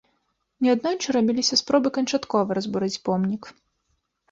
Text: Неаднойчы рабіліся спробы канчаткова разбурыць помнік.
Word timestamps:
Неаднойчы 0.67 1.07
рабіліся 1.17 1.59
спробы 1.61 1.93
канчаткова 1.99 2.59
разбурыць 2.61 2.93
помнік. 3.11 3.43